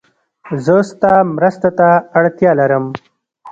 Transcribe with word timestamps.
زه 0.65 0.77
ستا 0.91 1.13
مرسته 1.35 1.69
ته 1.77 1.87
اړتیا 2.17 2.51
لرم. 2.59 2.85